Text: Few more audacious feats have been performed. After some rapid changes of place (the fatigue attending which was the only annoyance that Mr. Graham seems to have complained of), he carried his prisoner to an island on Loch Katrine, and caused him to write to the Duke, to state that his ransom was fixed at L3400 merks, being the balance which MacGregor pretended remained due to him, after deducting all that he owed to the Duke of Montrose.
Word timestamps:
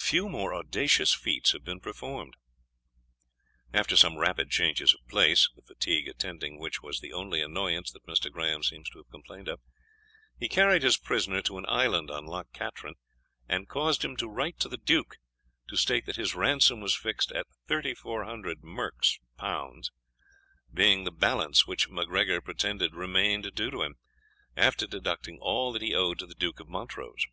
Few 0.00 0.28
more 0.28 0.52
audacious 0.52 1.14
feats 1.14 1.52
have 1.52 1.62
been 1.62 1.78
performed. 1.78 2.34
After 3.72 3.96
some 3.96 4.18
rapid 4.18 4.50
changes 4.50 4.92
of 4.92 5.06
place 5.08 5.48
(the 5.54 5.62
fatigue 5.62 6.08
attending 6.08 6.58
which 6.58 6.82
was 6.82 6.98
the 6.98 7.12
only 7.12 7.40
annoyance 7.40 7.92
that 7.92 8.04
Mr. 8.04 8.32
Graham 8.32 8.64
seems 8.64 8.90
to 8.90 8.98
have 8.98 9.08
complained 9.10 9.46
of), 9.46 9.60
he 10.36 10.48
carried 10.48 10.82
his 10.82 10.96
prisoner 10.96 11.40
to 11.42 11.56
an 11.56 11.66
island 11.68 12.10
on 12.10 12.26
Loch 12.26 12.48
Katrine, 12.52 12.96
and 13.48 13.68
caused 13.68 14.04
him 14.04 14.16
to 14.16 14.26
write 14.28 14.58
to 14.58 14.68
the 14.68 14.76
Duke, 14.76 15.18
to 15.68 15.76
state 15.76 16.04
that 16.06 16.16
his 16.16 16.34
ransom 16.34 16.80
was 16.80 16.96
fixed 16.96 17.30
at 17.30 17.46
L3400 17.68 18.64
merks, 18.64 19.20
being 20.74 21.04
the 21.04 21.12
balance 21.12 21.68
which 21.68 21.88
MacGregor 21.88 22.40
pretended 22.40 22.96
remained 22.96 23.54
due 23.54 23.70
to 23.70 23.82
him, 23.84 23.98
after 24.56 24.88
deducting 24.88 25.38
all 25.40 25.72
that 25.72 25.80
he 25.82 25.94
owed 25.94 26.18
to 26.18 26.26
the 26.26 26.34
Duke 26.34 26.58
of 26.58 26.68
Montrose. 26.68 27.24